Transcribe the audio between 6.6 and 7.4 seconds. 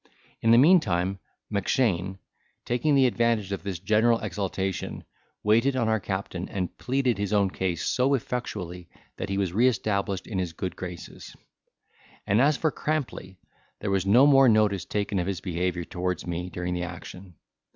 pleaded his